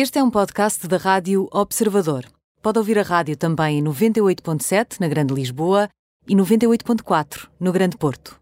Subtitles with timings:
[0.00, 2.24] Este é um podcast da Rádio Observador.
[2.62, 5.88] Pode ouvir a rádio também em 98.7 na Grande Lisboa
[6.28, 8.38] e 98.4 no Grande Porto.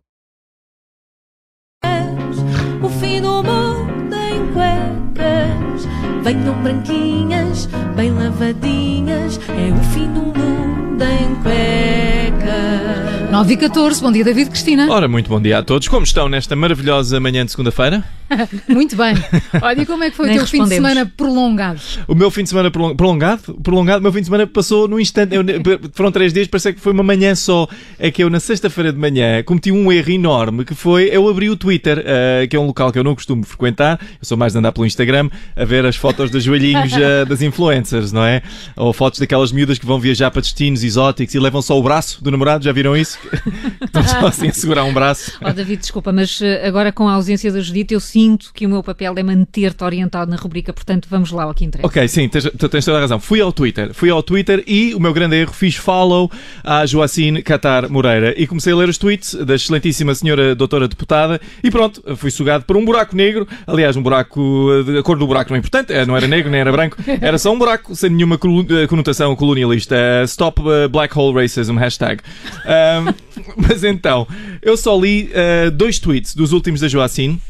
[2.84, 5.86] O fim do mundo em cuecas.
[6.22, 7.64] Venham branquinhas,
[7.96, 9.40] bem lavadinhas.
[9.48, 13.30] É o fim do mundo em cuecas.
[13.30, 14.92] 9 e 14, bom dia David Cristina.
[14.92, 15.88] Ora, muito bom dia a todos.
[15.88, 18.04] Como estão nesta maravilhosa manhã de segunda-feira?
[18.68, 19.14] Muito bem.
[19.62, 21.80] Olha, e como é que foi Nem o teu fim de semana prolongado?
[22.08, 24.98] O meu fim de semana prolong- prolongado, prolongado, o meu fim de semana passou num
[24.98, 25.34] instante.
[25.34, 25.44] Eu-
[25.94, 27.68] foram três dias, parecia que foi uma manhã só.
[27.98, 31.48] É que eu, na sexta-feira de manhã, cometi um erro enorme que foi eu abri
[31.48, 33.98] o Twitter, eh, que é um local que eu não costumo frequentar.
[34.00, 37.42] Eu sou mais de andar pelo Instagram a ver as fotos dos joelhinhos eh, das
[37.42, 38.42] influencers, não é?
[38.76, 42.22] Ou fotos daquelas miúdas que vão viajar para destinos exóticos e levam só o braço
[42.22, 42.64] do namorado.
[42.64, 43.18] Já viram isso?
[43.84, 45.38] Estão só assim a segurar um braço.
[45.44, 48.15] Oh, David, desculpa, mas eh, agora com a ausência da Judite, eu sinto
[48.54, 51.86] que o meu papel é manter-te orientado na rubrica, portanto vamos lá ao que interessa.
[51.86, 53.20] Ok, sim, tens, tu tens toda a razão.
[53.20, 56.30] Fui ao Twitter, fui ao Twitter e o meu grande erro, fiz follow
[56.64, 61.40] à Joacine Catar Moreira e comecei a ler os tweets da excelentíssima senhora doutora deputada
[61.62, 63.46] e pronto, fui sugado por um buraco negro.
[63.66, 66.60] Aliás, um buraco, a cor do buraco não é importante, eh, não era negro nem
[66.60, 69.94] era branco, era só um buraco sem nenhuma eh, conotação colonialista.
[69.94, 72.22] Eh, Stop Black Hole Racism, hashtag.
[72.64, 73.14] Ahm,
[73.56, 74.26] mas então,
[74.62, 77.40] eu só li eh, dois tweets dos últimos da Joacine.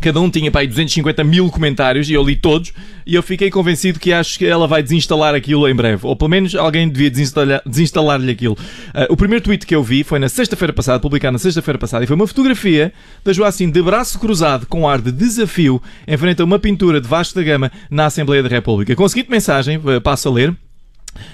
[0.00, 2.72] Cada um tinha para aí 250 mil comentários e eu li todos
[3.06, 6.06] e eu fiquei convencido que acho que ela vai desinstalar aquilo em breve.
[6.06, 8.56] Ou pelo menos alguém devia desinstalar- desinstalar-lhe aquilo.
[8.94, 12.04] Ah, o primeiro tweet que eu vi foi na sexta-feira passada, publicado na sexta-feira passada,
[12.04, 12.92] e foi uma fotografia
[13.24, 17.06] da Joacine de braço cruzado com ar de desafio em frente a uma pintura de
[17.06, 18.96] Vasco da Gama na Assembleia da República.
[19.08, 20.54] Seguinte mensagem, eh, passo a ler.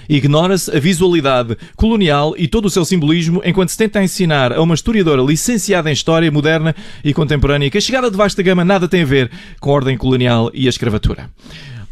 [0.09, 4.75] Ignora-se a visualidade colonial e todo o seu simbolismo enquanto se tenta ensinar a uma
[4.75, 9.01] historiadora licenciada em História moderna e contemporânea que a chegada de vasta gama nada tem
[9.03, 11.29] a ver com a ordem colonial e a escravatura.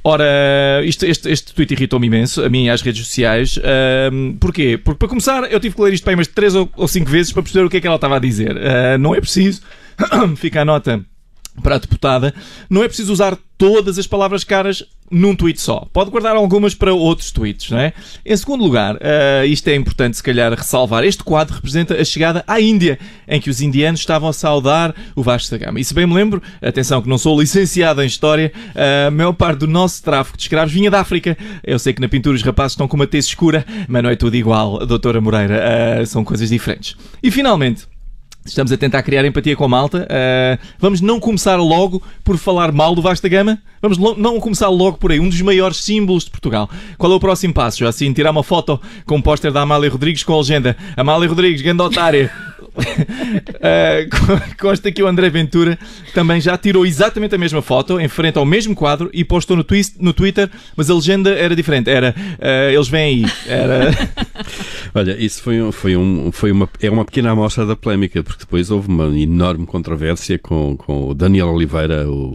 [0.03, 0.23] Ora,
[0.83, 3.59] isto- este, este tweet irritou-me imenso, a mim e às redes sociais.
[3.64, 4.77] Ahm, porquê?
[4.77, 7.31] Porque, para começar, eu tive que ler isto para aí umas 3 ou 5 vezes
[7.33, 8.55] para perceber o que é que ela estava a dizer.
[8.55, 9.61] Ah, não é preciso,
[10.38, 11.04] fica a nota
[11.61, 12.33] para a deputada,
[12.70, 15.88] não é preciso usar todas as palavras caras num tweet só.
[15.93, 17.93] Pode guardar algumas para outros tweets, não é?
[18.26, 22.44] Em segundo lugar, eh, isto é importante se calhar ressalvar, este quadro representa a chegada
[22.48, 25.80] à Índia, em que os indianos estavam a saudar o Vasco da Gama.
[25.80, 28.52] E se bem me lembro, atenção que não sou licenciado em História,
[29.08, 31.38] a maior parte do nosso tráfico de escravos vinha da África.
[31.64, 34.15] Eu sei que na pintura os rapazes estão com uma tez escura, mas não é
[34.15, 35.55] tudo igual, doutora Moreira.
[35.55, 36.95] Eh, são coisas diferentes.
[37.21, 37.88] E finalmente,
[38.45, 40.08] Estamos a tentar criar empatia com a malta.
[40.08, 43.58] Uh, vamos não começar logo por falar mal do Vasta Gama.
[43.82, 45.20] Vamos não começar logo por aí.
[45.20, 46.70] Um dos maiores símbolos de Portugal.
[46.95, 47.80] Qual é o próximo passo?
[47.80, 51.28] Já assim, tirar uma foto com um póster da Amália Rodrigues com a legenda Amália
[51.28, 52.32] Rodrigues, grande otária.
[52.76, 55.80] Uh, consta que o André Ventura
[56.14, 59.64] também já tirou exatamente a mesma foto em frente ao mesmo quadro e postou no,
[59.64, 61.89] twist, no Twitter, mas a legenda era diferente.
[61.89, 63.32] Era uh, eles vêm aí.
[63.48, 63.92] Era.
[64.93, 68.39] Olha, isso foi, um- foi, um, foi uma, é uma pequena amostra da polémica, porque
[68.41, 72.33] depois houve uma enorme controvérsia com, com o Daniel Oliveira, o,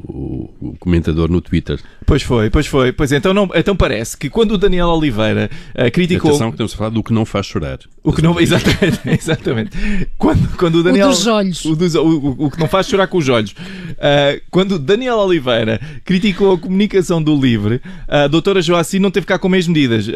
[0.61, 1.79] o- o comentador no Twitter.
[2.07, 2.93] Pois foi, pois foi.
[2.93, 6.31] Pois então, não, então parece que quando o Daniel Oliveira uh, criticou.
[6.31, 7.79] Atenção que estamos a falar do que não faz chorar.
[8.03, 8.41] O que não.
[8.41, 9.71] Exatamente, exatamente.
[10.19, 11.09] Quando, quando o Daniel.
[11.09, 11.65] dos olhos.
[11.65, 13.55] O, dos- o- o- o que não faz chorar com os olhos.
[13.99, 19.27] Ah, quando o Daniel Oliveira criticou a comunicação do Livre, a doutora Joacine não teve
[19.27, 20.07] cá com meias medidas.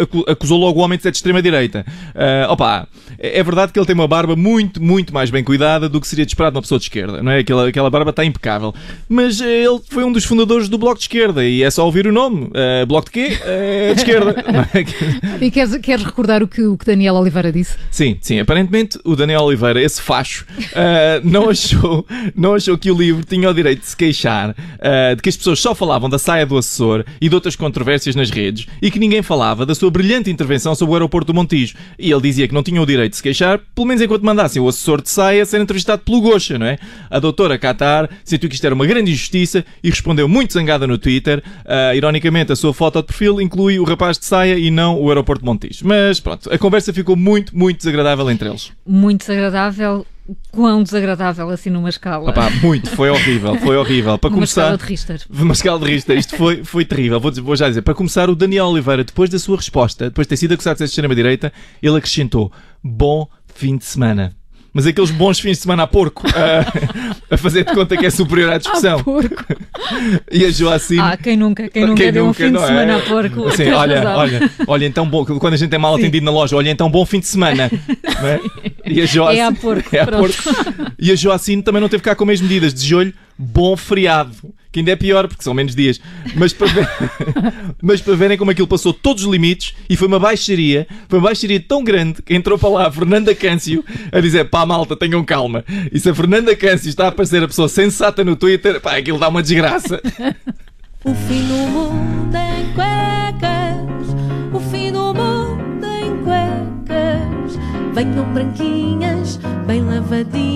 [0.00, 1.84] Acu- acusou logo o homem de ser de extrema-direita.
[2.14, 2.86] Ah, opa,
[3.18, 6.06] é é verdade que ele tem uma barba muito, muito mais bem cuidada do que
[6.06, 7.38] seria de esperado de uma pessoa de esquerda, não é?
[7.38, 8.74] Aquela, aquela barba está impecável.
[9.08, 12.06] Mas eh, ele foi um dos fundadores do Bloco de Esquerda e é só ouvir
[12.06, 12.50] o nome.
[12.54, 13.38] Ah, bloco de quê?
[13.42, 14.34] Ah, de esquerda.
[14.74, 15.44] é?
[15.44, 17.76] E queres, queres recordar o que, o que Daniel Oliveira disse?
[17.90, 18.38] Sim, sim.
[18.38, 20.44] Aparentemente o Daniel Oliveira, esse facho,
[20.74, 25.14] ah, não, achou, não achou que o livro tinha o direito de se queixar ah,
[25.14, 28.28] de que as pessoas só falavam da saia do assessor e de outras controvérsias nas
[28.28, 31.74] redes e que ninguém falava da sua brilhante intervenção sobre o aeroporto do Montijo.
[31.98, 34.62] E ele dizia que não tinham o direito de se queixar, pelo menos enquanto mandassem
[34.62, 36.78] o assessor de saia ser entrevistado pelo Gocha, não é?
[37.10, 40.96] A doutora Qatar sentiu que isto era uma grande injustiça e respondeu muito zangada no
[40.96, 41.42] Twitter.
[41.64, 45.08] Ah, ironicamente, a sua foto de perfil inclui o rapaz de saia e não o
[45.08, 45.86] aeroporto de Montijo.
[45.86, 48.72] Mas pronto, a conversa ficou muito, muito desagradável entre eles.
[48.86, 50.06] Muito desagradável.
[50.52, 52.30] Quão desagradável assim numa escala?
[52.30, 54.18] Opá, muito, foi horrível, foi horrível.
[54.18, 54.62] Para Numa começar.
[54.62, 55.20] escala de Richter.
[55.30, 57.18] Uma escala de rista, isto foi, foi terrível.
[57.20, 57.82] Vou, dizer- vou já dizer.
[57.82, 60.78] Para começar, o Daniel Oliveira, depois da sua resposta, depois de ter sido acusado de
[60.78, 64.32] ser extrema-direita, ele acrescentou: bom fim de semana.
[64.72, 68.10] Mas aqueles bons fins de semana a porco, a, a fazer de conta que é
[68.10, 69.00] superior à discussão.
[69.00, 69.44] Ah, porco.
[70.30, 71.00] E a Joacine.
[71.00, 72.66] Ah, quem nunca, quem nunca deu um fim de é?
[72.66, 73.48] semana a porco.
[73.48, 74.18] Assim, olha, razão.
[74.18, 77.04] olha, olha, então bom, quando a gente é mal atendido na loja, olha, então bom
[77.04, 77.64] fim de semana.
[77.64, 78.40] É?
[78.86, 80.42] E a Joacine, É a porco, é a porco.
[80.98, 84.30] E a Joacine também não teve cá com as medidas, desejou-lhe bom feriado.
[84.72, 86.00] Que ainda é pior, porque são menos dias.
[86.34, 86.88] Mas para, ver...
[87.82, 91.28] Mas para verem como aquilo passou todos os limites e foi uma baixaria, foi uma
[91.28, 95.24] baixaria tão grande que entrou para lá a Fernanda Câncio a dizer: pá, malta, tenham
[95.24, 95.64] calma.
[95.92, 99.18] E se a Fernanda Câncio está a parecer a pessoa sensata no Twitter, pá, aquilo
[99.18, 100.00] dá uma desgraça.
[101.04, 104.14] O fim do mundo em cuecas,
[104.52, 107.58] o fim do mundo em cuecas.
[107.94, 110.49] Venham branquinhas, bem lavadinhas,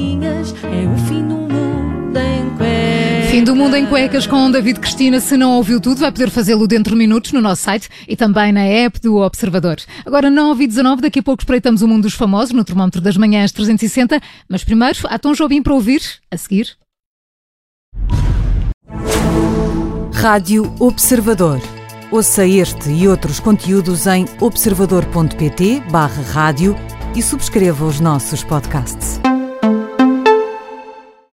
[3.44, 5.20] Do mundo em cuecas com David Cristina.
[5.20, 8.50] Se não ouviu tudo, vai poder fazê-lo dentro de minutos no nosso site e também
[8.52, 9.76] na app do Observador.
[10.06, 13.18] Agora 9 e 19, daqui a pouco espreitamos o mundo dos famosos no termómetro das
[13.18, 14.18] manhãs 360.
[14.48, 16.00] Mas primeiro, há Tom Jobim para ouvir,
[16.30, 16.74] a seguir.
[20.14, 21.60] Rádio Observador.
[22.10, 26.74] Ouça este e outros conteúdos em observador.pt/barra rádio
[27.14, 29.20] e subscreva os nossos podcasts.